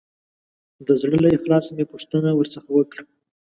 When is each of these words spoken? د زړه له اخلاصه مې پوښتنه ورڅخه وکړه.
د 0.85 0.89
زړه 1.01 1.17
له 1.23 1.29
اخلاصه 1.37 1.71
مې 1.77 1.85
پوښتنه 1.91 2.29
ورڅخه 2.33 2.69
وکړه. 2.73 3.03